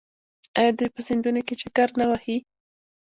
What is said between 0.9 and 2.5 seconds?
په سیندونو کې چکر نه وهي؟